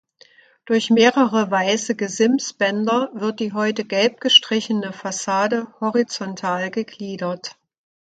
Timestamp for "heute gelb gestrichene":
3.53-4.93